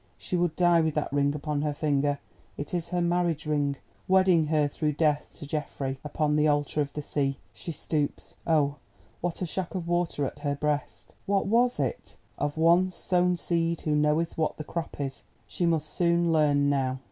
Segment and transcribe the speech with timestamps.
[0.17, 3.75] she would die with that ring upon her finger—it is her marriage ring,
[4.07, 7.37] wedding her through death to Geoffrey, upon the altar of the sea.
[7.53, 8.33] She stoops!
[8.47, 8.77] oh,
[9.19, 11.13] what a shock of water at her breast!
[11.27, 12.09] What was it—what was
[12.47, 15.21] it?—Of once sown seed, who knoweth what the crop is?
[15.45, 16.99] She must soon learn now!